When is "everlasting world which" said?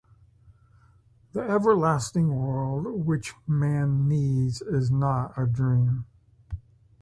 1.41-3.35